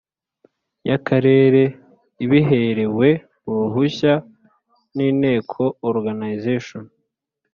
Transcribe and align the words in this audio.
y 0.87 0.91
Akarere 0.97 1.61
ibiherewe 2.25 3.07
uruhushya 3.49 4.13
n 4.95 4.97
inteko 5.09 5.61
organization 5.91 6.83